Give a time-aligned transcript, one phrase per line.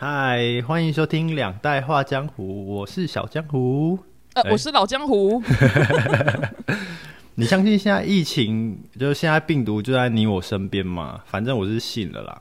[0.00, 3.98] 嗨，欢迎收听《两代画江湖》，我是小江湖。
[4.34, 5.42] 呃，哎我是老江湖。
[7.34, 11.20] 你相信现在疫情，就是现在病毒就在你我身边嘛？
[11.26, 12.40] 反正我是信了啦，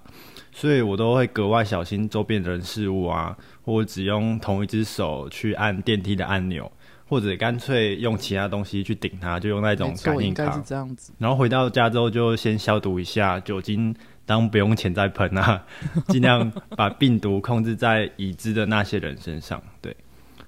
[0.51, 6.71] 所以我都会格外小心周边的人事物啊，或者只用同一只手去按电梯的按钮，
[7.09, 10.61] 或者干脆用其他东西去顶它，就用那种，感应卡应该是。
[10.63, 11.11] 这样子。
[11.17, 13.95] 然后回到家之后就先消毒一下，酒精
[14.27, 15.63] 当不用钱再喷啊，
[16.09, 19.59] 尽量把病毒控制在已知的那些人身上。
[19.81, 19.95] 对，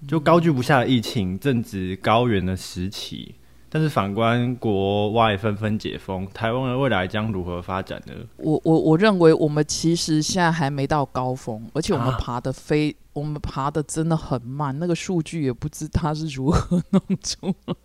[0.07, 3.33] 就高居不下的疫情正值高原的时期，
[3.69, 8.13] 但是反观国外纷纷解封，台湾的未来将如何发展呢？
[8.35, 17.75] 我我我认为我们其实现在还没到高峰，而且我们啊爬的非、我们爬的真的很慢，那个数据也不知它是如何弄出来。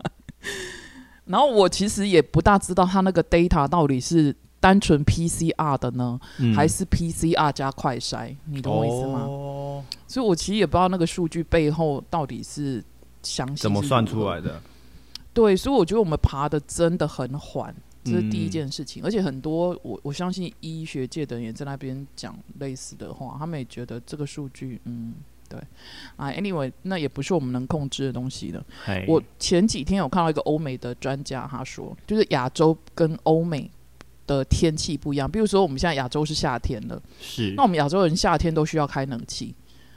[1.27, 8.34] 然后我其实也不大知道它那个 data 到底是单纯 PCR 的呢，嗯还是 PCR 加快筛？
[8.47, 9.19] 你懂我意思吗？
[9.27, 12.83] 哦，所以我其实也不知道那个数据背后到底是
[13.22, 14.58] 详细怎么算出来的？
[15.34, 17.74] 对，所以我觉得我们爬的真的很缓，
[18.05, 19.05] 这是第一嗯件事情。
[19.05, 25.12] 而且很多我我相信医学界的人也在那边讲类似的话，他们也觉得这个数据，嗯，
[25.46, 25.61] 对
[26.17, 28.64] 啊，anyway，那也不是我们能控制的东西的。
[29.06, 33.70] 我前几天有看到一个欧美的专家，他说，就是亚洲跟欧美
[34.27, 35.30] 的天气不一样。
[35.30, 39.55] 比如说我们现在亚洲是夏天了，是那我们亚洲人夏天都需要开冷气，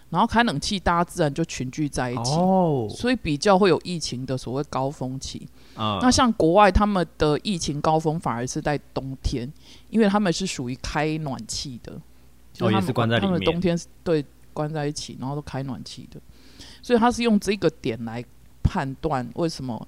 [0.09, 2.31] 然后开冷气，大家自然就群聚在一起。
[2.31, 9.51] 哦所以比较会有疫情的所谓高峰期，啊那像国外他们的疫情高峰反而是在冬天，
[9.89, 11.91] 因为他们是属于开暖气的，
[12.53, 16.19] 就他们哦也是关在里他们冬天是对关在一起，然后都开暖气的，
[16.81, 18.23] 所以他是用这个点来
[18.63, 19.87] 判断为什么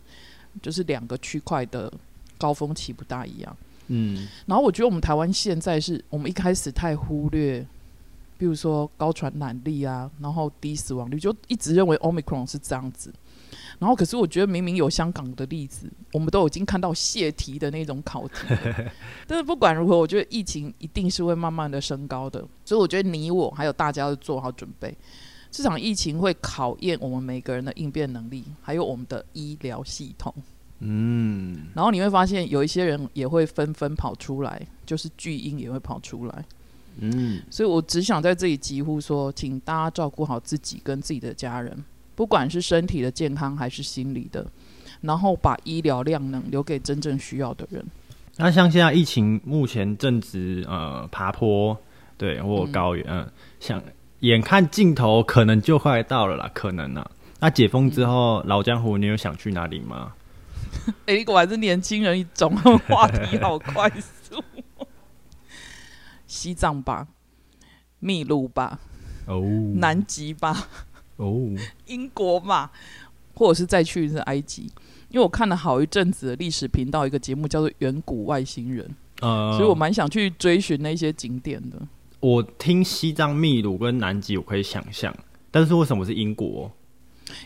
[0.62, 1.92] 就是两个区块的
[2.38, 3.56] 高峰期不大一样。
[3.90, 7.66] 嗯然后我觉得我们台湾现在是我们一开始太忽略，
[8.38, 13.14] 比如说高传染力啊，然后低死亡率，就一直认为 Omicron 是这样子。
[13.80, 18.36] 然后可是我觉得明明有香港的例子，我们都已经看到泄题的那种考题。
[19.26, 24.95] 但是不管如何，我觉得疫情一定是会慢慢的升高的，所以我觉得你我还有大家都做好准备。
[25.50, 30.32] 这场疫情会考验我们每个人的应变能力，还有我们的医疗系统。
[30.80, 36.45] 嗯，然后你会发现有一些人也会纷纷跑出来，就是巨婴也会跑出来。
[37.02, 41.84] 嗯，所以我只想在这里疾呼说，请大家照顾好自己跟自己的家人，
[42.16, 44.45] 不管是身体的健康还是心理的，
[45.02, 47.86] 然后把医疗量能留给真正需要的人。
[48.38, 51.78] 那像现在疫情目前正值呃爬坡，
[52.18, 53.30] 对或嗯高原，嗯、
[53.60, 53.82] 想
[54.22, 57.12] 眼看尽头可能就快到了啦，可能啊。
[57.42, 60.14] 那解封之后，老江湖，你有想去哪里吗？
[61.05, 62.55] 哎、你果然是年轻人一种，
[62.87, 64.43] 话题好快速。
[66.25, 67.08] 西藏吧，
[67.99, 68.80] 秘鲁吧，
[69.25, 69.42] 哦，
[69.75, 70.67] 南极吧，
[71.15, 71.49] 哦，
[71.87, 72.71] 英国吧，
[73.33, 74.71] 或者是再去一次埃及，
[75.09, 78.86] 因为我看了好一阵子的历史频道一个节目叫做《远古外星人》，
[79.26, 81.80] 呃，所以我蛮想去追寻那些景点的。
[82.20, 85.11] 我听西藏、秘鲁跟南极，我可以想象，
[85.49, 86.71] 但是为什么是英国？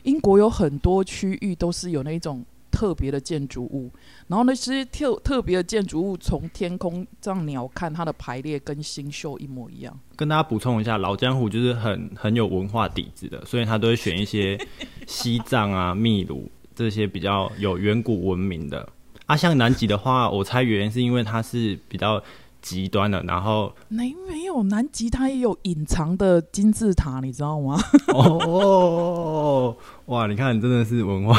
[0.03, 2.43] 英国有很多区域都是有那种
[2.73, 3.91] 特别的建筑物，
[4.27, 9.97] 然后那些特特别的建筑物从天空这样鸟看，它的排列跟星宿一模一样。
[10.15, 14.59] 跟大家补充一下，老江湖就是很很有文化底子的，所以他都会选一些
[15.05, 18.89] 西藏啊、秘鲁这些比较有远古文明的。
[19.27, 22.21] 啊，像南极的话，我猜原因是因为它是比较
[22.63, 27.77] 极端了，然后没没有南极，它也有隐藏的金字塔，你知道吗？
[28.07, 29.75] 哦，
[30.05, 31.37] 哇，你看真的是文化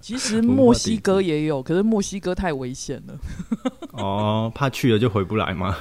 [0.00, 3.18] 其实墨西哥也有，可是墨西哥太危险了。
[3.92, 5.76] 哦，怕去了就回不来吗？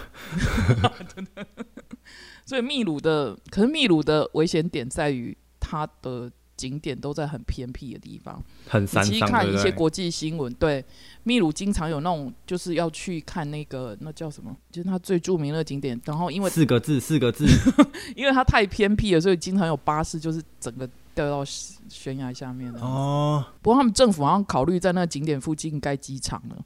[2.45, 8.44] 所以秘鲁的，可是秘鲁的危险点在于它的景点都在很偏僻的地方。
[8.68, 9.53] 很山上，你其实看？
[9.53, 10.84] 一些国际新闻，对
[11.24, 16.00] 秘鲁经常有那种就是要去看那个那叫什么，就是它最著名的景点。
[16.04, 17.45] 然后因为四个字，四个字，
[18.16, 20.86] 因为它太偏僻了，所以经常有巴士就是整个
[21.16, 22.81] 掉到悬崖下面的。
[22.81, 26.66] 哦，不过他们政府好像考虑在那个景点附近盖机场了。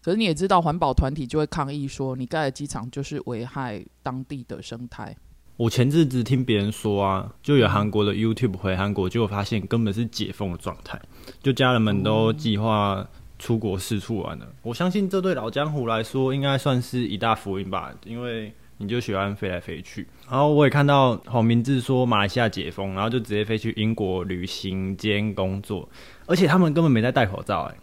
[0.00, 5.14] 可是你也知道，环保团体就会抗议说，你盖的机场就是危害当地的生态。
[5.58, 10.96] 我前阵子听别人说啊，就有韩国的 YouTube 回韩国，结果发现根本是解封的状态，
[11.42, 13.04] 就家人们都计划
[13.40, 14.46] 出国四处玩了。
[14.62, 20.06] 我相信这对老江湖来说，应该算是一大福音吧，因为你就喜欢飞来飞去。
[20.30, 25.88] 然后我也看到黄明志说马来西亚解封，然后就直接飞去英国旅行兼工作，
[26.26, 27.74] 而且他们根本没在戴口罩、哎，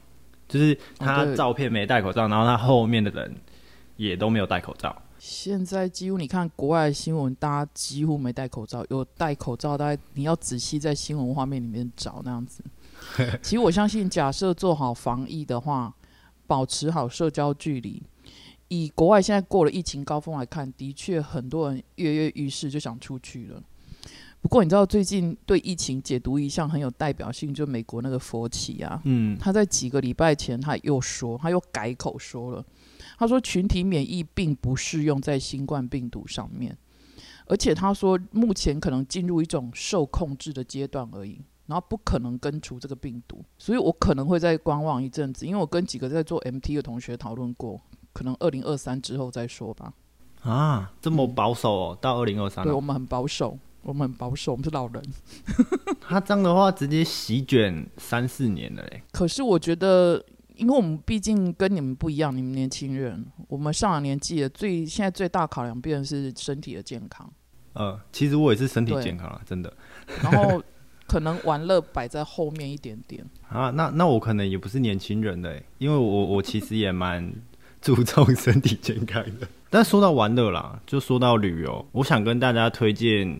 [0.48, 3.36] 就是他照片没戴口罩，然后他后面的人
[3.98, 4.96] 也都没有戴口罩。
[5.28, 12.64] 现在几乎你看国外的新闻，大家几乎没戴口罩，有戴口罩，大家你要仔细在新闻画面里面找那样子。
[13.42, 15.92] 其实我相信，假设做好防疫的话，
[16.46, 18.04] 保持好社交距离，
[18.68, 23.60] 以国外现在过了疫情高峰来看，的确很多人跃跃欲试就想出去了。
[24.44, 32.64] 不过你知道最近对疫情解读一项很有代表性，就美国那个佛奇啊，嗯，他在几个礼拜前他又说，他又改口说了，
[33.18, 36.78] 他说群体免疫并不适用在新冠病毒上面，
[37.48, 47.82] 而且他说目前可能进入一种受控制的阶段而已，然后不可能根除这个病毒，所以我可能会再观望一阵子，因为我跟几个在做 MT 的同学讨论过，
[48.14, 49.94] 可能二零二三之后再说吧。
[50.42, 55.04] 啊，这么保守哦，到二零二三对，我们很保守，我们很保守，我们是老人。
[56.02, 59.02] 他这样的话直接席卷三四年了嘞。
[59.12, 60.24] 可是我觉得，
[60.58, 67.32] 因为我们毕竟跟你们不一样，你们年轻人，我们上了年纪的最现在最大考量，必然是身体的健康，
[67.74, 69.74] 呃，其实我也是身体健康啊，真的
[70.24, 70.62] 然后
[71.08, 73.24] 可能玩乐摆在后面一点点。
[73.50, 73.70] 啊。
[73.70, 77.32] 那那我可能也不是年轻人嘞，因为我我其实也蛮
[77.82, 79.48] 注重身体健康的。
[79.70, 83.40] 但说到玩乐啦，就说到旅游，我想跟大家推荐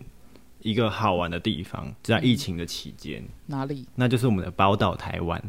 [0.60, 3.86] 一个好玩的地方，在疫情的期间，哪里？
[3.94, 5.40] 那就是我们的宝岛台湾。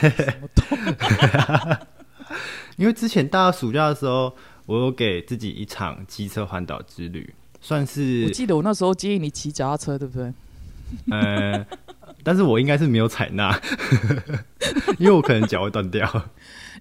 [2.76, 4.34] 因为之前大家暑假的时候，
[4.66, 10.32] 我有给自己一场机车环岛之旅，算是我记得我那时候建议你骑脚踏车，对不对？
[11.10, 11.66] 呃，
[12.22, 13.58] 但是我应该是没有采纳，
[14.98, 16.06] 因为我可能脚会断掉。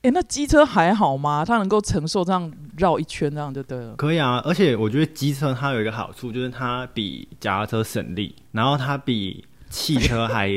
[0.03, 1.45] 哎、那机车还好吗？
[1.45, 2.51] 它能够承受这样
[2.81, 3.95] 绕一圈，这样就对了。
[3.95, 10.49] 可以啊，而且我觉得机车它有一个好处，就是它比脚踏车省力，然后它比汽车还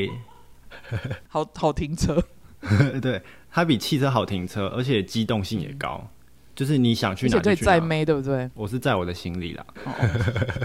[1.28, 2.18] 好好停车，
[3.02, 6.08] 对，它比汽车好停车，而且机动性也高，
[6.56, 7.72] 就是你想去而且可以哪就去哪。
[7.72, 8.50] 载妹，对不对？
[8.54, 9.66] 我是在我的心里啦，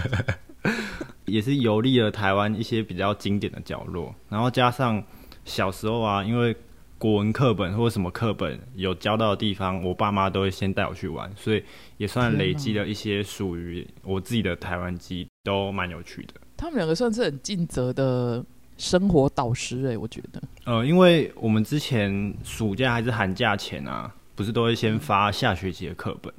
[1.26, 5.02] 也是游历了台湾一些比较经典的角落，然后加上
[5.44, 6.56] 小时候啊，因为
[7.00, 11.64] 国文课本或者什么课本有教到的地方，我爸妈都会先带我去玩，所以
[11.96, 16.34] 也算累积了一些属于我自己的台湾记忆，都蛮有趣的。
[16.58, 18.44] 他们两个算是很尽责的
[18.76, 20.42] 生活导师哎、我觉得。
[20.66, 26.30] 呃，因为我们之前暑假还是寒假前啊，不是都会先发下学期的课本，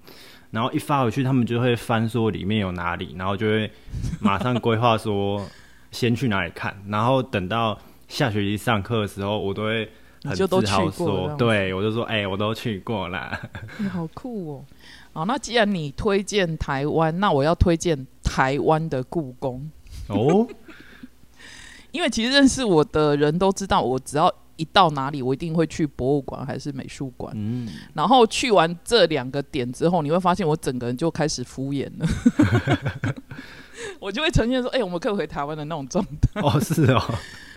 [0.52, 3.72] 然后一发回去，他们就会翻说里面有哪里，然后就会
[4.20, 5.44] 马上规划说
[5.90, 7.76] 先去哪里看，然后等到
[8.08, 9.90] 下学期上课的时候，我都会
[10.24, 13.40] 很你就都自豪说，去过对我就说，哎、我都去过啦。
[13.80, 14.66] 你好酷哦！
[15.14, 19.70] 好，那既然你推荐台湾，那我要推荐台湾的故宫，
[20.08, 20.48] 哦，
[21.92, 27.34] 因为其实认识我的人都知道，我只要一到哪里，我一定会去博物馆还是美术馆。
[27.36, 32.08] 嗯，然后去完这两个点之后，你会发现我整个人就开始敷衍了，
[34.00, 36.42] 我就会呈现说：“哎、我们可以回台湾的那种状态。
[36.42, 37.02] 哦，是哦，”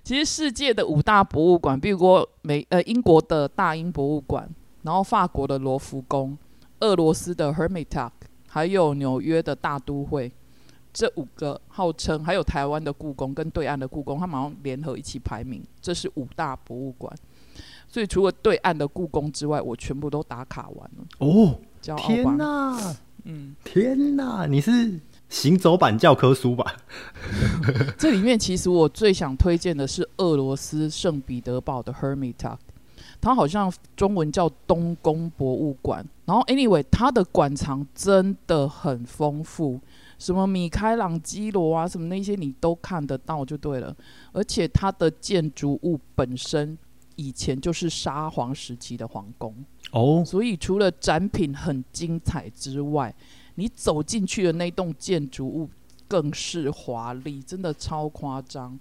[0.04, 4.46] 其实世界的五大博物馆，比如说美呃英国的大英博物馆，
[4.82, 6.36] 然后法国的罗浮宫，
[6.80, 8.10] 俄罗斯的 Hermitage，
[8.46, 10.30] 还有纽约的大都会，
[10.92, 17.10] 这五个号称还有台湾的故宫跟对岸的故宫，他们好像联合一起排名，这是五大博物馆。
[17.88, 22.32] 所以除了对岸的故宫之外，我全部都打卡完了，哦，骄傲天吧？
[22.32, 26.76] 哪，嗯，天哪，你是行走版教科书吧？
[27.98, 32.58] 这里面其实我最想推荐的是俄罗斯圣彼得堡的 Hermitage，
[33.20, 36.06] 它好像中文叫东宫博物馆。
[36.26, 39.80] 然后 anyway，它的馆藏真的很丰富，
[40.18, 43.94] 什么米开朗基罗啊，什么那些你都看得到就对了。
[44.32, 46.78] 而且它的建筑物本身
[47.16, 49.54] 以前就是沙皇时期的皇宫。
[49.90, 53.14] 哦，所以除了展品很精彩之外，
[53.54, 55.68] 你走进去的那栋建筑物
[56.08, 58.78] 更是华丽，真的超夸张。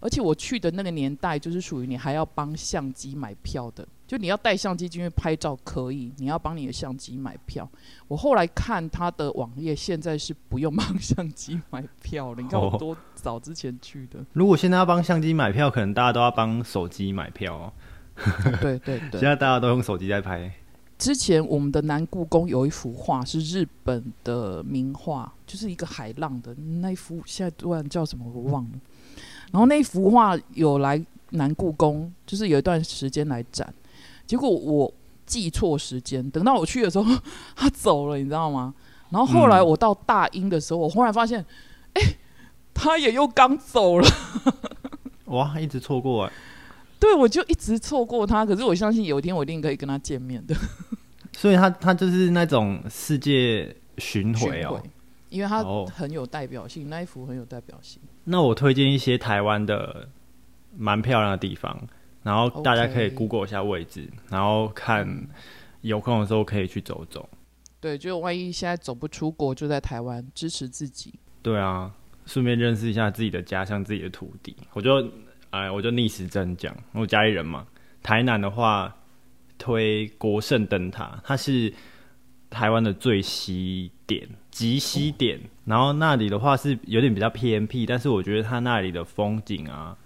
[0.00, 7.68] 而且我去的那个年代，就是属于你还要帮相机买票的，就你要带相机进去拍照可以，你要帮你的相机买票。
[8.08, 12.40] 我后来看他的网页，现在是不用帮相机买票了。
[12.42, 17.72] 你看我哦多早之前去的，如果现在要帮相机买票，可能大家都要帮手机买票哦。
[18.62, 19.28] 对对对 现。
[19.28, 20.50] 在大家都用手机在拍。
[20.98, 28.70] 之前我们的南故宫有一幅画是日本的名画，就是一个海浪的那一幅，现在突然叫什么我忘了。
[29.52, 31.00] 然后那一幅画有来
[31.30, 33.72] 南故宫，就是有一段时间来展，
[34.26, 34.92] 结果我
[35.26, 37.04] 记错时间，等到我去的时候
[37.54, 38.74] 他走了，你知道吗？
[39.10, 41.44] 然后后来嗯我到大英的时候，我忽然发现，
[41.92, 42.02] 哎、
[42.72, 44.08] 他也又刚走了。
[45.26, 46.32] 哇，一直错过哎。
[46.98, 50.54] 对，我就一直错过他，可是我相信有一天我一定可以跟他见面的。
[51.32, 54.82] 所以他他就是那种世界巡巡回哦。，
[55.28, 58.00] 因为它哦很有代表性，那一幅很有代表性。
[58.24, 60.08] 那我推荐一些台湾的
[60.76, 61.78] 蛮漂亮的地方，
[62.22, 65.06] 然后大家可以 Google 一下位置，然后看
[65.82, 67.28] 有空的时候可以去走走。
[67.80, 71.14] 对，就万一现在走不出国，就在台湾支持自己。
[71.42, 71.92] 对啊，
[72.24, 74.56] 顺便认识一下自己的家乡、自己的土地。
[74.72, 75.06] 我就
[75.50, 77.66] 哎，我就逆时针讲，我家里人嘛。
[78.02, 78.94] 台南的话，
[79.58, 81.72] 推国盛灯塔，它是
[82.50, 85.40] 台湾的最西点，极西点。
[85.64, 89.96] 然后那里的话是有点比较偏僻，但是我觉得它那里的风景啊，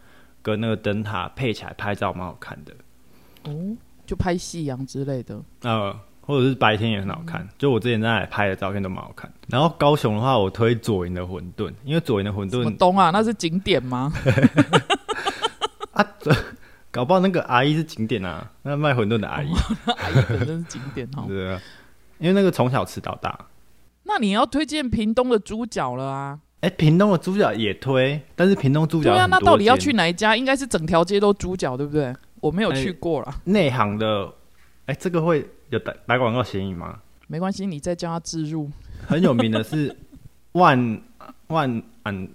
[0.40, 2.72] 跟那个灯塔配起来拍照蛮好看的。
[3.44, 5.38] 哦，就拍夕阳之类的。
[5.62, 9.30] 呃，或者是白天也很好看，就我之前在那里拍的照片都蛮好看。
[9.48, 13.10] 然后高雄的话，我推左营的馄饨，因为左营的馄饨东啊？
[13.10, 14.10] 那是景点吗？
[16.00, 16.16] 啊，
[16.90, 19.52] 搞不好那个阿姨是景点啊，那卖馄饨的阿姨，
[19.86, 21.24] 阿姨本身是景点哦。
[21.28, 21.60] 对啊，
[22.18, 23.46] 因为那个从小吃到大。
[24.04, 26.38] 那你要推荐屏东的猪脚了啊？
[26.60, 30.36] 哎、屏东的猪脚也推，但是屏东猪脚对啊，那到底要去哪一家？
[30.36, 32.14] 应该是整条街都猪脚，对不对？
[32.40, 34.30] 我没有哎去过啦，内行的？
[34.86, 36.98] 哎、这个会有打打广告嫌疑吗？
[37.28, 38.68] 没关系，你再叫他置入。
[39.06, 39.96] 很有名的是
[40.52, 41.00] 万
[41.46, 42.28] 万安，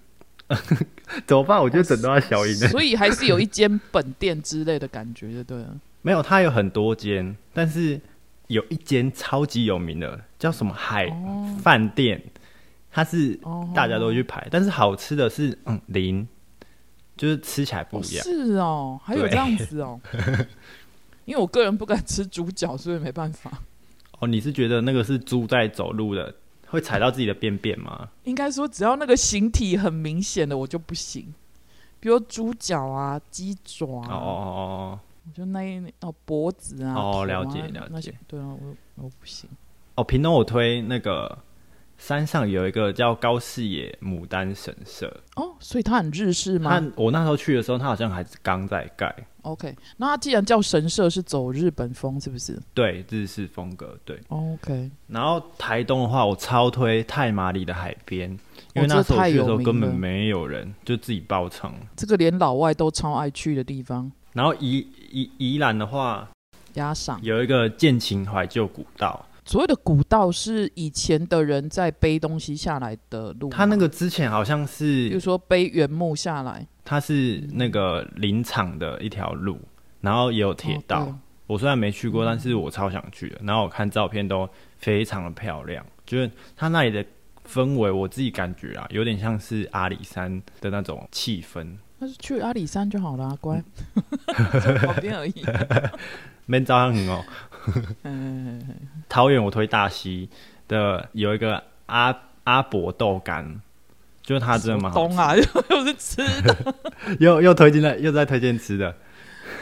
[1.28, 1.62] 怎么办？
[1.62, 2.68] 我觉得整都要消音了。
[2.74, 5.76] 所以还是有一间本店之类的感觉，就对了。
[6.02, 8.00] 没有，它有很多间，但是
[8.48, 12.22] 有一间超级有名的，叫什么海哦饭店，
[12.92, 16.28] 它是哦，大家都去排，但是好吃的是嗯零，
[17.18, 18.24] 就是吃起来不哦一样。
[18.24, 20.00] 是哦，还有这样子哦。
[21.26, 23.52] 因为我个人不敢吃猪脚，所以没办法。
[24.20, 26.34] 哦，你是觉得那个是猪在走路的，
[26.76, 28.10] 会踩到自己的便便吗？
[28.26, 31.34] 应该说，只要那个形体很明显的，我就不行。
[32.00, 39.50] 比如猪脚啊、鸡爪啊，哦哦哦我就那一哦脖子啊，哦了解了那些解对啊，我我不行。
[39.96, 41.36] 哦，平东我推那个
[41.98, 49.16] 山上有一个叫高视野牡丹神社，哦，所以它很日式它吗我那时候去的时候，它好像还是刚在盖，
[49.46, 54.20] ？OK，那它既然叫神社，是走日本风是不是对，日式风格，对。
[54.28, 58.30] ？OK，然后台东的话，我超推太马里的海边，
[58.74, 61.74] 因为那时候去的时候根本没有人，就自己包场。
[61.96, 66.28] 这个连老外都超爱去的地方，然后宜宜宜兰的话，
[66.74, 67.20] 鸭赏。
[67.22, 79.60] 有一个剑琴怀旧古道，所谓的古道是以前的人在背东西下来的路他，那个之前好像是比如说背原木下来，它是那个林场的一条路，
[80.00, 81.02] 然后也有铁道。
[81.02, 83.40] 哦我虽然没去过，但是我超想去的。
[83.44, 84.50] 然后我看照片都
[84.80, 86.28] 非常的漂亮，就是
[86.58, 87.06] 它那里的
[87.48, 91.78] 氛围，我自己感觉啊，有点像是阿里山的那种气氛。
[92.00, 93.64] 那就去阿里山就好了、啊，乖，
[94.60, 95.36] 在旁边而已。
[96.48, 97.24] 没照很哦。
[98.02, 98.60] 嗯，
[99.08, 100.28] 桃园我推大溪
[100.68, 103.62] 的有一个阿阿伯豆干，
[104.26, 105.08] 就是它真的蛮好吃。
[105.08, 106.76] 东啊，又 又是吃的，
[107.20, 108.94] 又又推荐了，又在推荐吃的。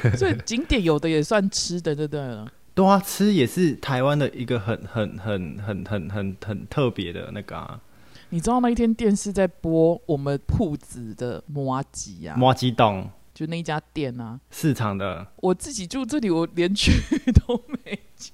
[0.17, 2.47] 所以景点有的也算吃的，对对了。
[2.73, 7.79] 对啊，吃也是台湾的一个很很很很很很很特别的那个啊，
[8.29, 15.27] 你知道那一天电视在播我们铺子的麻吉啊，麻鸡冻就那一家店啊，市场的。
[15.37, 16.91] 我自己住这里，我连去
[17.45, 18.31] 都没去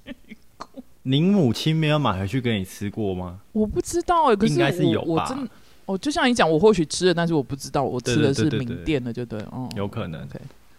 [0.57, 3.41] 过，您母亲没有买回去给你吃过吗？
[3.51, 5.49] 我不知道哎、可应该是我有吧我真
[5.89, 10.27] 哦，就像你讲，我或许吃了，但是我不知道我吃的是名店的，就对，哦，有可能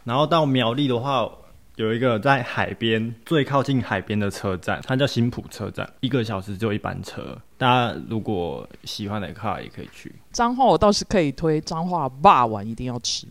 [0.04, 1.28] 然后到苗栗的话，
[1.74, 7.36] 有一个在海边最靠近海边的车站，它叫新浦车站，一个小时就一班车。
[7.58, 10.14] 大家如果喜欢的话，也可以去。
[10.30, 13.26] 彰化我倒是可以推，彰化霸丸一定要吃。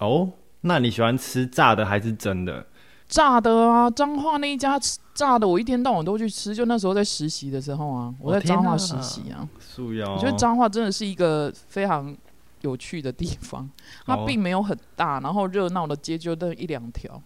[0.00, 0.28] 哦，
[0.62, 2.66] 那你喜欢吃炸的还是蒸的？
[3.08, 6.54] 炸的啊，彰化那一家吃炸的，我一天到晚都去吃。
[6.54, 9.48] 就那时候在实习的时候啊，我在彰化实习啊。
[9.58, 12.14] 素腰，我觉得彰化真的是一个非常
[12.60, 13.68] 有趣的地方，
[14.04, 17.20] 它哦并没有很大，然后热闹的街就那一两条。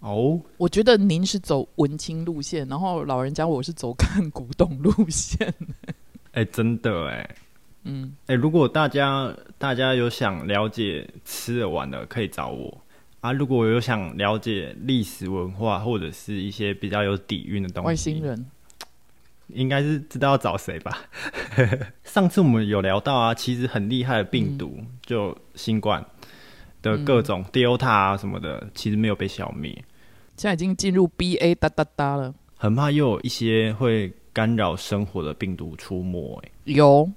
[0.00, 5.52] 哦，我觉得您是走文青路线，然后老人家我是走看古董路线。
[6.32, 7.36] 哎、真的哎，
[7.84, 12.76] 嗯，哎、如果大家大家有想了解吃的玩的，可以找我
[13.24, 13.32] 啊。
[13.32, 18.46] 如果我有想了解历史文化或者是一些比较有底蕴的东西，外星人
[19.48, 20.98] 应该是知道要找谁吧？
[22.04, 26.04] 上次我们有聊到啊，其实很厉害的病毒，嗯就新冠
[26.82, 29.72] 的各种 Delta 啊什么的，其实没有被消灭，
[30.36, 32.34] 现在已经进入 B A 哒哒哒了。
[32.56, 36.72] 很怕又有一些会干扰生活的病毒出没、欸。
[36.72, 37.10] 有，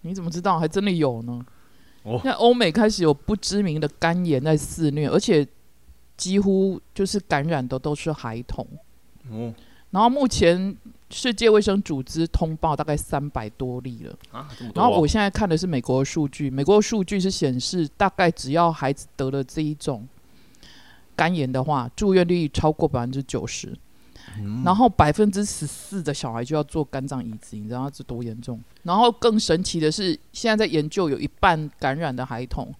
[0.00, 0.58] 你怎么知道？
[0.58, 1.44] 还真的有呢。
[2.04, 5.46] 哦现在欧美开始有不知名的肝炎在肆虐，而且
[6.16, 8.64] 几乎就是感染的都是孩童。
[9.30, 9.52] 哦，
[9.90, 10.76] 然后目前
[11.10, 14.16] 世界卫生组织通报大概三百多例了。
[14.30, 14.84] 啊，这么多哦。
[14.84, 20.06] 然后我现在看的是美国的数据，美国的数据是显示，大概只要孩子得了这一种
[21.16, 23.74] 肝炎的话，住院率超过百分之九十，
[24.38, 28.60] 嗯然后百分之十四的小孩就要做肝脏移植，你知道这多严重？
[28.82, 32.74] 然后更神奇的是，现在在研究有一半感染的孩童。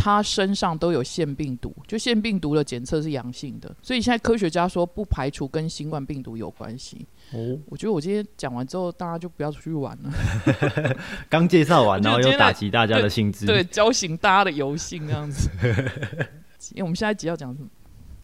[0.00, 7.04] 他身上都有腺病毒，就腺病毒的检测是阳性的，所以现在科学家说不排除跟新冠病毒有关系。
[7.32, 10.96] 哦，我觉得我今天讲完之后，大家就不要出去玩了。
[11.28, 13.44] 刚介绍完，然后又打击大家的兴致。
[13.44, 15.50] 对，叫醒大家的油性这样子。
[16.74, 17.68] 因为我们下一集要讲什么？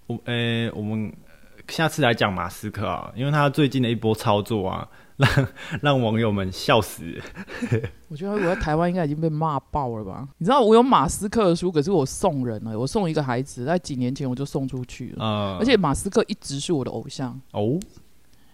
[0.06, 1.12] 我呃、我们
[1.68, 5.48] 下次来讲马斯克啊，因为他最近的一波操作啊， 让
[5.80, 7.04] 让网友们笑死。
[8.08, 10.28] 我觉得我在台湾应该已经被骂爆了吧？
[10.38, 15.24] 你知道我有马斯克的书，可是我送人了，我送一个孩子，在几年前我就送出去了。
[15.24, 17.40] 呃，而且马斯克一直是我的偶像。
[17.52, 17.78] 哦，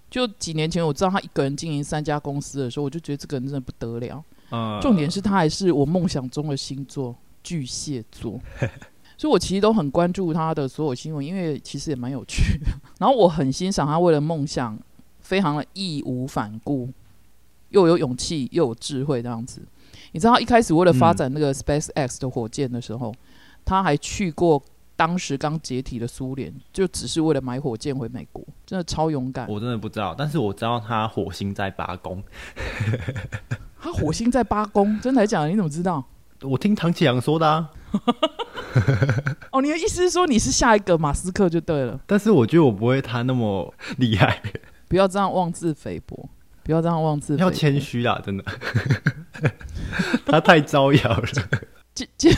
[0.09, 4.25] 就几年前我知道他一个人经营三家公司的时候，我就觉得这个人真的不得了。
[4.51, 8.41] 呃，重点是他还是我梦想中的星座巨蟹座，
[9.21, 12.71] 所以我其实都很关注他的所有新闻，因为其实也蛮有趣的。
[12.99, 14.79] 然后我很欣赏他为了梦想
[15.19, 16.89] 非常的义无反顾，
[17.69, 19.61] 又有勇气又有智慧这样子。
[20.13, 23.15] 你知道他一开始为了发展那个 SpaceX 的火箭的时候，
[23.63, 24.63] 他还去过
[24.97, 29.47] 当时刚解体的苏联，就只是为了买火箭回美国，真的超勇敢。
[29.51, 32.25] 我真的不知道，但是我知道他火星在八宫。
[33.79, 35.49] 他火星在八宫，真的还假的？
[35.49, 36.03] 你怎么知道？
[36.41, 37.71] 我听唐启阳说的啊，
[39.53, 44.41] 哦，你的意思是说你是下一个马斯克就对了，但是我觉得我不会他那么厉害，
[44.89, 46.29] 不要这样妄自菲薄，
[46.63, 48.45] 不要这样妄自要谦虚啦，真的。
[50.27, 51.27] 他太招摇了，
[51.95, 52.37] 谦谦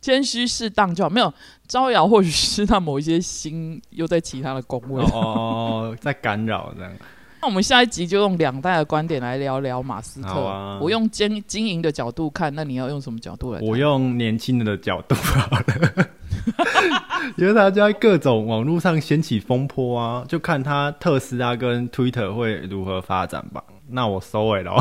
[0.00, 1.32] 谦虚适当就好，没有
[1.66, 5.02] 招摇，或许是他某一些心又在其他的宫位。
[5.02, 6.92] 哦哦，在干扰这样。
[7.40, 10.28] 那我们下一集就用两代的观点来聊聊马斯克。
[10.28, 13.60] 啊我用经经营的角度看，那你要用什么角度来？
[13.60, 16.08] 我用年轻人的角度好了，
[17.38, 23.62] 因为他就在各种网络上掀起风波啊，就看他特斯拉跟 Twitter 会如何发展吧。
[23.88, 24.72] 那我收尾了。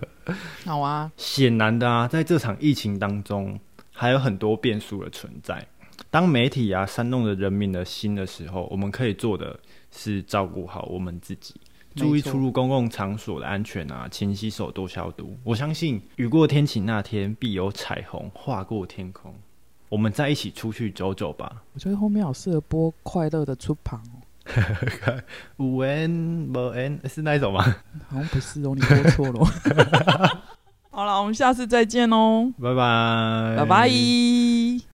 [0.64, 3.58] 好啊，显然的啊，在这场疫情当中，
[3.92, 5.64] 还有很多变数的存在。
[6.10, 9.58] 当媒体啊煽动着人民的心的时候，我们可以做的
[9.92, 11.54] 是照顾好我们自己，
[11.96, 15.36] 注意出入公共场所的安全啊，勤洗手、多消毒。
[15.44, 19.34] 我相信雨过天晴那天必有彩虹划过天空。
[19.88, 21.62] 我们再一起出去走走吧。
[21.74, 25.22] 我觉得后面好适合播快乐的出旁哦，
[25.56, 27.62] 五 N 不 N 是那一首吗？
[28.08, 29.46] 好像不是哦，你播错了哦。
[30.92, 34.89] 好了，我们下次再见哦，拜拜，拜拜。